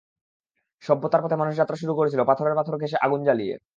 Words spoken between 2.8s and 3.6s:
ঘঁষে আগুন জ্বালিয়ে।